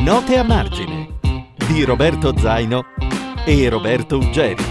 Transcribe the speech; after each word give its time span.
Note 0.00 0.38
a 0.38 0.42
margine 0.42 1.18
di 1.68 1.84
Roberto 1.84 2.34
Zaino 2.38 2.84
e 3.44 3.68
Roberto 3.68 4.16
Uggeri. 4.16 4.64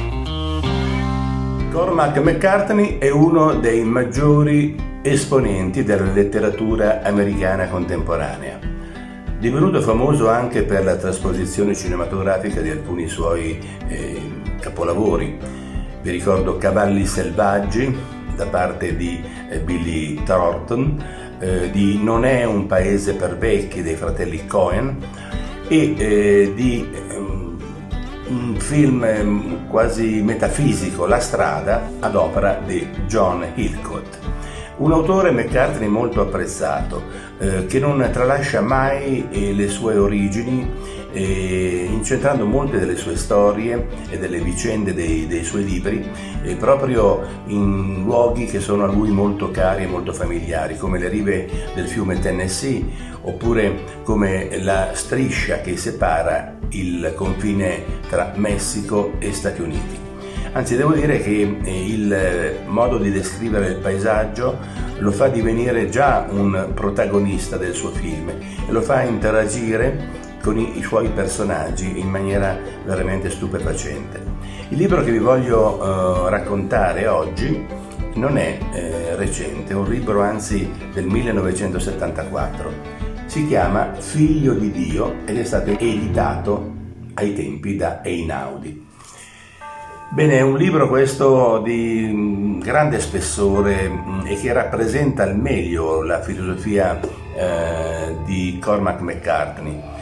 Cormac 1.71 2.17
McCartney 2.17 2.97
è 2.97 3.11
uno 3.11 3.53
dei 3.53 3.83
maggiori 3.83 4.75
esponenti 5.03 5.83
della 5.83 6.11
letteratura 6.11 7.03
americana 7.03 7.67
contemporanea. 7.67 8.59
Divenuto 9.37 9.81
famoso 9.81 10.29
anche 10.29 10.63
per 10.63 10.83
la 10.83 10.95
trasposizione 10.95 11.75
cinematografica 11.75 12.61
di 12.61 12.71
alcuni 12.71 13.07
suoi 13.07 13.59
eh, 13.87 14.19
capolavori. 14.59 15.37
Vi 16.01 16.09
ricordo 16.09 16.57
Cavalli 16.57 17.05
selvaggi 17.05 17.95
da 18.35 18.47
parte 18.47 18.95
di 18.95 19.23
eh, 19.49 19.59
Billy 19.59 20.23
Thornton, 20.23 20.97
eh, 21.39 21.71
di 21.71 21.99
Non 22.01 22.25
è 22.25 22.43
un 22.43 22.65
paese 22.67 23.13
per 23.15 23.37
vecchi 23.37 23.81
dei 23.81 23.95
fratelli 23.95 24.45
Cohen 24.45 24.97
e 25.67 25.95
eh, 25.97 26.51
di 26.55 26.87
um, 27.15 27.57
un 28.27 28.55
film 28.57 29.01
um, 29.01 29.67
quasi 29.67 30.21
metafisico, 30.21 31.05
La 31.05 31.19
strada, 31.19 31.91
ad 31.99 32.15
opera 32.15 32.61
di 32.65 32.87
John 33.07 33.45
Hillcoat. 33.55 34.19
Un 34.77 34.93
autore 34.93 35.31
McCartney 35.31 35.89
molto 35.89 36.21
apprezzato, 36.21 37.03
eh, 37.37 37.65
che 37.65 37.79
non 37.79 38.07
tralascia 38.11 38.61
mai 38.61 39.27
eh, 39.29 39.53
le 39.53 39.67
sue 39.67 39.97
origini, 39.97 40.69
eh, 41.11 41.87
incentrando 41.91 42.45
molte 42.45 42.79
delle 42.79 42.95
sue 42.95 43.15
storie 43.15 43.87
e 44.09 44.17
delle 44.17 44.39
vicende 44.39 44.93
dei, 44.93 45.27
dei 45.27 45.43
suoi 45.43 45.63
libri 45.63 46.07
eh, 46.43 46.55
proprio 46.55 47.21
in 47.47 48.03
luoghi 48.03 48.45
che 48.45 48.59
sono 48.59 48.83
a 48.83 48.87
lui 48.87 49.09
molto 49.09 49.51
cari 49.51 49.83
e 49.83 49.87
molto 49.87 50.13
familiari, 50.13 50.77
come 50.77 50.99
le 50.99 51.09
rive 51.09 51.49
del 51.73 51.87
fiume 51.87 52.19
Tennessee 52.19 52.83
oppure 53.21 54.01
come 54.03 54.61
la 54.61 54.91
striscia 54.93 55.61
che 55.61 55.77
separa 55.77 56.57
il 56.69 57.13
confine 57.15 57.83
tra 58.07 58.33
Messico 58.35 59.13
e 59.19 59.33
Stati 59.33 59.61
Uniti. 59.61 60.07
Anzi, 60.51 60.75
devo 60.75 60.93
dire 60.93 61.19
che 61.21 61.57
eh, 61.63 61.85
il 61.85 62.55
modo 62.67 62.97
di 62.97 63.11
descrivere 63.11 63.67
il 63.67 63.77
paesaggio 63.77 64.57
lo 64.97 65.11
fa 65.11 65.27
divenire 65.27 65.89
già 65.89 66.25
un 66.29 66.71
protagonista 66.73 67.55
del 67.57 67.73
suo 67.73 67.91
film 67.91 68.29
e 68.29 68.71
lo 68.71 68.81
fa 68.81 69.03
interagire 69.03 70.18
con 70.49 70.57
i, 70.57 70.81
suoi 70.81 71.09
personaggi 71.09 71.99
in 71.99 72.09
maniera 72.09 72.57
veramente 72.83 73.29
stupefacente. 73.29 74.19
Il 74.69 74.79
libro 74.79 75.03
che 75.03 75.11
vi 75.11 75.19
voglio 75.19 75.75
uh, 75.75 76.27
raccontare 76.27 77.05
oggi 77.05 77.67
non 78.15 78.35
è 78.35 78.57
eh, 78.73 79.15
recente, 79.15 79.73
è 79.73 79.75
un 79.75 79.87
libro 79.87 80.23
anzi 80.23 80.67
del 80.91 81.05
1974. 81.05 82.71
Si 83.27 83.45
chiama 83.45 83.93
Figlio 83.93 84.53
di 84.53 84.71
Dio 84.71 85.17
ed 85.25 85.37
è 85.37 85.43
stato 85.43 85.69
editato 85.69 86.73
ai 87.13 87.35
tempi 87.35 87.75
da 87.75 88.03
Einaudi. 88.03 88.87
Bene, 90.09 90.39
è 90.39 90.41
un 90.41 90.57
libro 90.57 90.87
questo 90.87 91.59
di 91.59 92.09
mm, 92.11 92.59
grande 92.61 92.99
spessore 92.99 93.87
mm, 93.87 94.25
e 94.25 94.35
che 94.35 94.51
rappresenta 94.51 95.21
al 95.21 95.37
meglio 95.37 96.01
la 96.01 96.19
filosofia 96.23 96.99
eh, 97.35 98.15
di 98.25 98.57
Cormac 98.59 99.01
McCartney. 99.01 99.97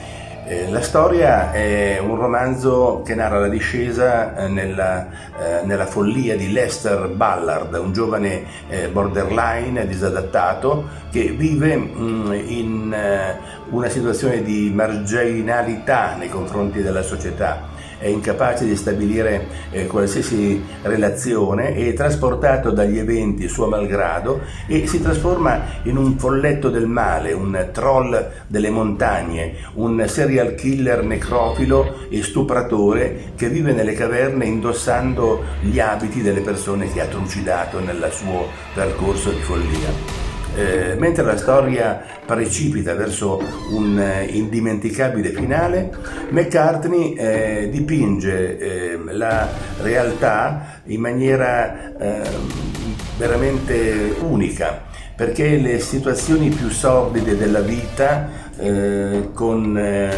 Eh, 0.50 0.70
la 0.70 0.82
storia 0.82 1.52
è 1.52 2.00
un 2.00 2.16
romanzo 2.16 3.02
che 3.06 3.16
narra 3.16 3.38
la 3.38 3.50
discesa 3.50 4.34
eh, 4.34 4.48
nella, 4.48 5.06
eh, 5.38 5.66
nella, 5.66 5.86
follia 5.86 6.38
di 6.38 6.54
Lester 6.54 7.10
Ballard, 7.10 7.74
un 7.74 7.92
giovane 7.92 8.46
eh, 8.70 8.88
borderline 8.88 9.86
disadattato 9.86 10.88
che 11.12 11.32
vive 11.32 11.76
mh, 11.76 12.00
mm, 12.00 12.32
in 12.46 12.94
eh, 12.94 13.38
una 13.72 13.90
situazione 13.90 14.42
di 14.42 14.72
marginalità 14.74 16.16
nei 16.16 16.30
confronti 16.30 16.82
della 16.82 17.02
società 17.02 17.76
è 18.00 18.08
incapace 18.08 18.66
di 18.66 18.76
stabilire 18.76 19.48
eh, 19.72 19.88
qualsiasi 19.88 20.64
relazione, 20.84 21.76
è 21.76 21.94
trasportato 21.94 22.72
dagli 22.72 22.98
eventi 22.98 23.48
suo 23.48 23.68
malgrado 23.68 24.42
e 24.68 24.88
si 24.88 25.02
trasforma 25.02 25.62
in 25.84 25.98
un 25.98 26.18
folletto 26.18 26.70
del 26.70 26.88
male, 26.88 27.34
un 27.34 27.70
troll 27.72 28.30
delle 28.48 28.70
montagne, 28.70 29.56
un 29.76 30.04
serial 30.08 30.56
killer 30.56 31.04
necrofilo 31.04 32.08
e 32.10 32.22
stupratore 32.24 33.34
che 33.36 33.50
vive 33.50 33.74
nelle 33.74 33.94
caverne 33.94 34.46
indossando 34.46 35.44
gli 35.62 35.80
abiti 35.80 36.22
delle 36.22 36.42
persone 36.42 36.92
che 36.92 37.02
ha 37.02 37.06
trucidato 37.06 37.80
nel 37.80 38.10
suo 38.12 38.48
percorso 38.74 39.32
di 39.32 39.42
follia. 39.42 40.27
Eh, 40.56 40.96
mentre 40.98 41.24
la 41.24 41.38
storia 41.38 42.02
precipita 42.26 42.96
verso 42.96 43.42
un 43.72 44.00
eh, 44.00 44.26
indimenticabile 44.26 45.30
finale, 45.30 45.92
McCartney 46.30 47.14
eh, 47.14 47.70
dipinge 47.72 48.58
eh, 48.58 49.00
la 49.12 49.48
realtà 49.82 50.82
in 50.86 51.00
maniera 51.00 51.96
ehm, 51.98 52.96
veramente 53.18 54.16
unica, 54.22 54.84
perché 55.16 55.58
le 55.58 55.80
situazioni 55.80 56.50
più 56.50 56.70
sordide 56.70 57.38
della 57.38 57.62
vita, 57.62 58.30
eh, 58.58 59.30
con 59.34 59.78
eh, 59.78 60.10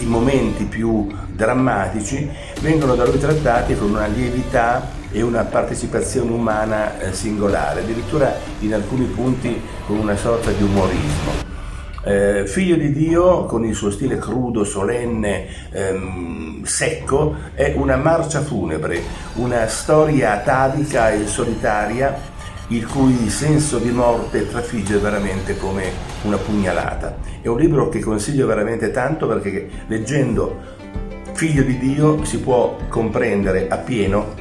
i 0.00 0.06
momenti 0.06 0.64
più 0.64 1.06
drammatici, 1.32 2.28
vengono 2.60 2.94
da 2.94 3.04
lui 3.04 3.18
trattati 3.18 3.76
con 3.76 3.90
una 3.90 4.06
lievità 4.06 4.96
e 5.10 5.22
una 5.22 5.44
partecipazione 5.44 6.30
umana 6.30 6.98
eh, 7.00 7.12
singolare, 7.12 7.80
addirittura 7.80 8.34
in 8.60 8.74
alcuni 8.74 9.04
punti 9.04 9.60
con 9.86 9.98
una 9.98 10.16
sorta 10.16 10.50
di 10.50 10.62
umorismo. 10.62 11.46
Eh, 12.04 12.44
figlio 12.46 12.76
di 12.76 12.92
Dio, 12.92 13.44
con 13.44 13.64
il 13.64 13.74
suo 13.74 13.90
stile 13.90 14.18
crudo, 14.18 14.64
solenne, 14.64 15.46
ehm, 15.70 16.62
secco, 16.62 17.34
è 17.54 17.74
una 17.76 17.96
marcia 17.96 18.40
funebre, 18.40 19.02
una 19.34 19.66
storia 19.66 20.32
atavica 20.32 21.10
e 21.10 21.26
solitaria 21.26 22.36
il 22.68 22.86
cui 22.86 23.28
senso 23.28 23.78
di 23.78 23.90
morte 23.90 24.48
trafigge 24.48 24.98
veramente 24.98 25.56
come 25.56 25.90
una 26.22 26.36
pugnalata. 26.36 27.16
È 27.40 27.48
un 27.48 27.58
libro 27.58 27.88
che 27.88 28.00
consiglio 28.00 28.46
veramente 28.46 28.90
tanto 28.90 29.26
perché 29.26 29.68
leggendo 29.86 30.76
Figlio 31.32 31.62
di 31.62 31.78
Dio 31.78 32.24
si 32.24 32.40
può 32.40 32.76
comprendere 32.88 33.68
appieno 33.68 34.34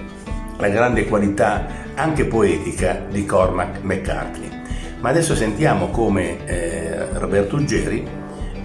la 0.57 0.67
grande 0.69 1.05
qualità 1.05 1.67
anche 1.93 2.25
poetica 2.25 3.05
di 3.07 3.23
Cormac 3.23 3.81
McCartney. 3.83 4.49
Ma 4.99 5.09
adesso 5.09 5.35
sentiamo 5.35 5.89
come 5.89 6.43
eh, 6.47 7.19
Roberto 7.19 7.57
Uggeri 7.57 8.03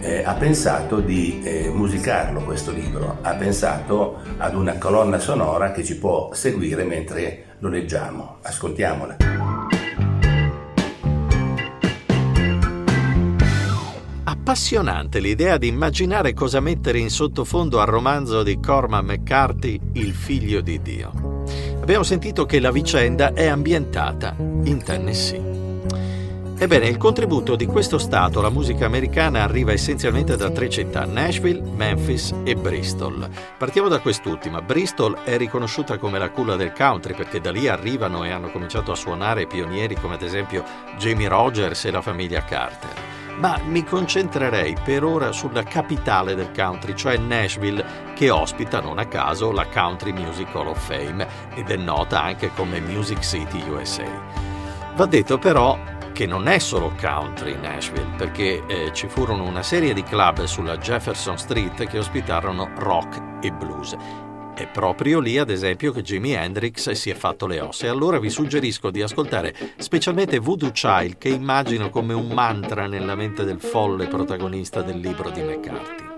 eh, 0.00 0.22
ha 0.24 0.32
pensato 0.32 1.00
di 1.00 1.42
eh, 1.44 1.70
musicarlo 1.72 2.40
questo 2.40 2.72
libro, 2.72 3.18
ha 3.20 3.34
pensato 3.34 4.20
ad 4.38 4.54
una 4.54 4.78
colonna 4.78 5.18
sonora 5.18 5.70
che 5.70 5.84
ci 5.84 5.98
può 5.98 6.32
seguire 6.32 6.84
mentre 6.84 7.44
lo 7.58 7.68
leggiamo. 7.68 8.38
Ascoltiamola. 8.40 9.51
Appassionante 14.42 15.20
l'idea 15.20 15.56
di 15.56 15.68
immaginare 15.68 16.34
cosa 16.34 16.58
mettere 16.58 16.98
in 16.98 17.10
sottofondo 17.10 17.78
al 17.78 17.86
romanzo 17.86 18.42
di 18.42 18.58
Cormac 18.58 19.04
McCarthy, 19.04 19.78
Il 19.92 20.12
figlio 20.14 20.60
di 20.60 20.82
Dio. 20.82 21.44
Abbiamo 21.80 22.02
sentito 22.02 22.44
che 22.44 22.58
la 22.58 22.72
vicenda 22.72 23.34
è 23.34 23.46
ambientata 23.46 24.34
in 24.38 24.82
Tennessee. 24.84 25.50
Ebbene, 26.58 26.88
il 26.88 26.96
contributo 26.96 27.54
di 27.54 27.66
questo 27.66 27.98
stato 27.98 28.40
alla 28.40 28.50
musica 28.50 28.84
americana 28.84 29.44
arriva 29.44 29.70
essenzialmente 29.70 30.36
da 30.36 30.50
tre 30.50 30.68
città, 30.68 31.04
Nashville, 31.04 31.62
Memphis 31.62 32.34
e 32.42 32.56
Bristol. 32.56 33.30
Partiamo 33.56 33.86
da 33.86 34.00
quest'ultima. 34.00 34.60
Bristol 34.60 35.18
è 35.22 35.36
riconosciuta 35.36 35.98
come 35.98 36.18
la 36.18 36.30
culla 36.30 36.56
del 36.56 36.72
country 36.72 37.14
perché 37.14 37.40
da 37.40 37.52
lì 37.52 37.68
arrivano 37.68 38.24
e 38.24 38.32
hanno 38.32 38.50
cominciato 38.50 38.90
a 38.90 38.96
suonare 38.96 39.46
pionieri 39.46 39.94
come 39.94 40.14
ad 40.14 40.22
esempio 40.22 40.64
Jamie 40.98 41.28
Rogers 41.28 41.84
e 41.84 41.92
la 41.92 42.02
famiglia 42.02 42.42
Carter 42.42 43.11
ma 43.38 43.58
mi 43.64 43.84
concentrerei 43.84 44.76
per 44.82 45.04
ora 45.04 45.32
sulla 45.32 45.62
capitale 45.62 46.34
del 46.34 46.50
country, 46.54 46.94
cioè 46.94 47.16
Nashville, 47.16 48.12
che 48.14 48.30
ospita 48.30 48.80
non 48.80 48.98
a 48.98 49.06
caso 49.06 49.52
la 49.52 49.66
Country 49.66 50.12
Music 50.12 50.54
Hall 50.54 50.68
of 50.68 50.78
Fame 50.78 51.26
ed 51.54 51.70
è 51.70 51.76
nota 51.76 52.22
anche 52.22 52.50
come 52.54 52.80
Music 52.80 53.20
City 53.20 53.62
USA. 53.68 54.04
Va 54.94 55.06
detto 55.06 55.38
però 55.38 55.78
che 56.12 56.26
non 56.26 56.46
è 56.46 56.58
solo 56.58 56.92
country 57.00 57.58
Nashville, 57.58 58.14
perché 58.16 58.64
eh, 58.66 58.92
ci 58.92 59.08
furono 59.08 59.44
una 59.44 59.62
serie 59.62 59.94
di 59.94 60.02
club 60.02 60.44
sulla 60.44 60.76
Jefferson 60.76 61.38
Street 61.38 61.86
che 61.86 61.98
ospitarono 61.98 62.70
rock 62.76 63.20
e 63.40 63.50
blues 63.50 63.96
è 64.54 64.66
proprio 64.66 65.18
lì, 65.18 65.38
ad 65.38 65.50
esempio, 65.50 65.92
che 65.92 66.02
Jimi 66.02 66.32
Hendrix 66.32 66.90
si 66.90 67.10
è 67.10 67.14
fatto 67.14 67.46
le 67.46 67.60
ossa. 67.60 67.86
E 67.86 67.88
allora 67.88 68.18
vi 68.18 68.30
suggerisco 68.30 68.90
di 68.90 69.02
ascoltare 69.02 69.54
specialmente 69.78 70.38
Voodoo 70.38 70.70
Child, 70.70 71.18
che 71.18 71.28
immagino 71.28 71.90
come 71.90 72.12
un 72.14 72.28
mantra 72.28 72.86
nella 72.86 73.14
mente 73.14 73.44
del 73.44 73.60
folle 73.60 74.06
protagonista 74.06 74.82
del 74.82 74.98
libro 74.98 75.30
di 75.30 75.42
McCarthy. 75.42 76.10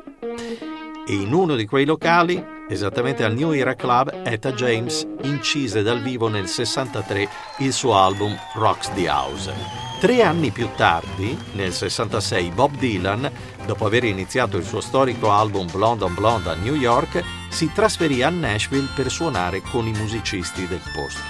e 1.06 1.12
in 1.12 1.32
uno 1.34 1.54
di 1.54 1.66
quei 1.66 1.84
locali, 1.84 2.42
esattamente 2.68 3.24
al 3.24 3.34
New 3.34 3.52
Era 3.52 3.74
Club, 3.74 4.22
Etta 4.24 4.52
James 4.52 5.06
incise 5.22 5.82
dal 5.82 6.00
vivo 6.00 6.28
nel 6.28 6.48
63 6.48 7.28
il 7.58 7.72
suo 7.72 7.96
album 7.96 8.34
Rocks 8.54 8.90
the 8.94 9.08
House. 9.08 9.52
Tre 10.00 10.22
anni 10.22 10.50
più 10.50 10.68
tardi, 10.76 11.36
nel 11.52 11.72
66, 11.72 12.50
Bob 12.50 12.76
Dylan, 12.76 13.30
dopo 13.66 13.86
aver 13.86 14.04
iniziato 14.04 14.56
il 14.56 14.64
suo 14.64 14.80
storico 14.80 15.30
album 15.30 15.70
Blonde 15.70 16.04
on 16.04 16.14
Blonde 16.14 16.50
a 16.50 16.54
New 16.54 16.74
York, 16.74 17.22
si 17.54 17.70
trasferì 17.72 18.20
a 18.20 18.30
Nashville 18.30 18.88
per 18.96 19.12
suonare 19.12 19.62
con 19.62 19.86
i 19.86 19.92
musicisti 19.92 20.66
del 20.66 20.82
posto. 20.92 21.22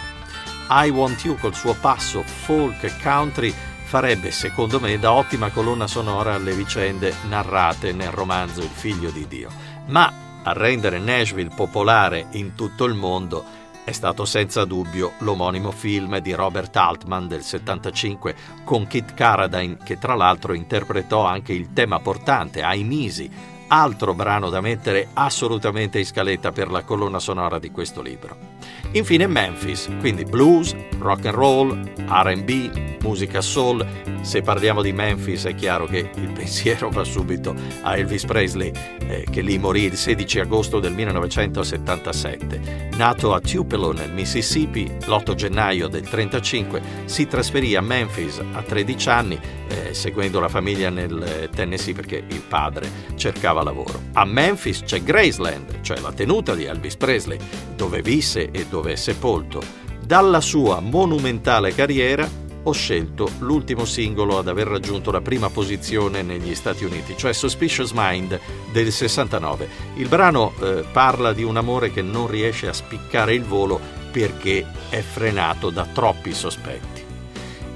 I 0.70 0.88
Want 0.88 1.22
You 1.22 1.36
col 1.36 1.54
suo 1.54 1.74
passo 1.74 2.22
folk 2.22 3.02
country 3.02 3.52
farebbe, 3.84 4.30
secondo 4.30 4.80
me, 4.80 4.98
da 4.98 5.12
ottima 5.12 5.50
colonna 5.50 5.86
sonora 5.86 6.32
alle 6.32 6.54
vicende 6.54 7.14
narrate 7.28 7.92
nel 7.92 8.10
romanzo 8.10 8.62
Il 8.62 8.70
figlio 8.70 9.10
di 9.10 9.28
Dio. 9.28 9.50
Ma 9.88 10.10
a 10.42 10.52
rendere 10.54 10.98
Nashville 10.98 11.54
popolare 11.54 12.28
in 12.30 12.54
tutto 12.54 12.84
il 12.86 12.94
mondo 12.94 13.44
è 13.84 13.92
stato 13.92 14.24
senza 14.24 14.64
dubbio 14.64 15.12
l'omonimo 15.18 15.72
film 15.72 16.16
di 16.20 16.32
Robert 16.32 16.74
Altman 16.74 17.28
del 17.28 17.42
75 17.42 18.34
con 18.64 18.86
Kit 18.86 19.12
Carradine 19.12 19.76
che 19.84 19.98
tra 19.98 20.14
l'altro 20.14 20.54
interpretò 20.54 21.26
anche 21.26 21.52
il 21.52 21.74
tema 21.74 22.00
portante 22.00 22.62
Ai 22.62 22.82
Misi, 22.82 23.30
altro 23.68 24.14
brano 24.14 24.50
da 24.50 24.60
mettere 24.60 25.08
assolutamente 25.14 25.98
in 25.98 26.06
scaletta 26.06 26.52
per 26.52 26.70
la 26.70 26.82
colonna 26.82 27.18
sonora 27.18 27.58
di 27.58 27.70
questo 27.70 28.02
libro. 28.02 28.54
Infine 28.92 29.26
Memphis, 29.26 29.90
quindi 29.98 30.24
blues, 30.24 30.72
rock 30.98 31.26
and 31.26 31.34
roll, 31.34 31.92
RB, 32.06 32.98
musica 33.02 33.40
soul. 33.40 33.84
Se 34.20 34.40
parliamo 34.40 34.82
di 34.82 34.92
Memphis 34.92 35.46
è 35.46 35.54
chiaro 35.56 35.86
che 35.86 36.10
il 36.14 36.30
pensiero 36.30 36.90
va 36.90 37.02
subito 37.02 37.56
a 37.82 37.96
Elvis 37.96 38.24
Presley, 38.24 38.70
eh, 39.06 39.26
che 39.28 39.40
lì 39.40 39.58
morì 39.58 39.82
il 39.82 39.96
16 39.96 40.40
agosto 40.40 40.78
del 40.78 40.92
1977. 40.92 42.90
Nato 42.94 43.34
a 43.34 43.40
Tupelo 43.40 43.90
nel 43.92 44.12
Mississippi 44.12 44.84
l'8 45.06 45.34
gennaio 45.34 45.88
del 45.88 46.02
1935, 46.02 46.82
si 47.06 47.26
trasferì 47.26 47.74
a 47.74 47.80
Memphis 47.80 48.40
a 48.52 48.62
13 48.62 49.08
anni, 49.08 49.40
eh, 49.66 49.92
seguendo 49.92 50.38
la 50.38 50.48
famiglia 50.48 50.88
nel 50.88 51.50
Tennessee 51.52 51.94
perché 51.94 52.22
il 52.24 52.42
padre 52.46 52.88
cercava 53.16 53.63
lavoro. 53.64 54.00
A 54.12 54.24
Memphis 54.24 54.82
c'è 54.84 55.02
Graceland, 55.02 55.80
cioè 55.80 55.98
la 55.98 56.12
tenuta 56.12 56.54
di 56.54 56.64
Elvis 56.64 56.96
Presley, 56.96 57.38
dove 57.74 58.02
visse 58.02 58.50
e 58.50 58.66
dove 58.66 58.92
è 58.92 58.96
sepolto. 58.96 59.60
Dalla 60.04 60.40
sua 60.40 60.80
monumentale 60.80 61.74
carriera 61.74 62.42
ho 62.66 62.72
scelto 62.72 63.30
l'ultimo 63.40 63.84
singolo 63.84 64.38
ad 64.38 64.48
aver 64.48 64.66
raggiunto 64.66 65.10
la 65.10 65.20
prima 65.20 65.50
posizione 65.50 66.22
negli 66.22 66.54
Stati 66.54 66.84
Uniti, 66.84 67.16
cioè 67.16 67.32
Suspicious 67.32 67.92
Mind 67.94 68.38
del 68.72 68.90
69. 68.90 69.68
Il 69.96 70.08
brano 70.08 70.52
eh, 70.60 70.84
parla 70.90 71.32
di 71.32 71.42
un 71.42 71.56
amore 71.56 71.90
che 71.90 72.02
non 72.02 72.26
riesce 72.26 72.68
a 72.68 72.72
spiccare 72.72 73.34
il 73.34 73.44
volo 73.44 73.80
perché 74.10 74.64
è 74.88 75.00
frenato 75.00 75.70
da 75.70 75.86
troppi 75.92 76.32
sospetti. 76.32 77.02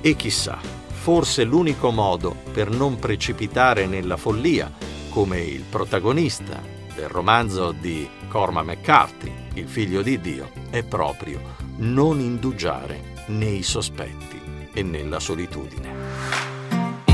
E 0.00 0.16
chissà, 0.16 0.58
forse 0.88 1.44
l'unico 1.44 1.90
modo 1.90 2.34
per 2.52 2.70
non 2.70 2.98
precipitare 2.98 3.86
nella 3.86 4.16
follia, 4.16 4.70
come 5.08 5.40
il 5.40 5.62
protagonista 5.68 6.60
del 6.94 7.08
romanzo 7.08 7.72
di 7.72 8.08
Corma 8.28 8.62
McCarthy, 8.62 9.32
il 9.54 9.68
figlio 9.68 10.02
di 10.02 10.20
Dio, 10.20 10.50
è 10.70 10.82
proprio 10.82 11.40
non 11.76 12.20
indugiare 12.20 13.24
nei 13.26 13.62
sospetti 13.62 14.40
e 14.72 14.82
nella 14.82 15.20
solitudine. 15.20 15.96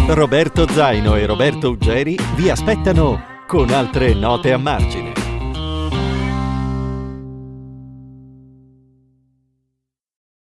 Roberto 0.08 0.68
Zaino 0.68 1.16
e 1.16 1.26
Roberto 1.26 1.70
Uggeri 1.70 2.18
vi 2.34 2.50
aspettano 2.50 3.42
con 3.46 3.70
altre 3.70 4.14
note 4.14 4.52
a 4.52 4.58
margine. 4.58 5.23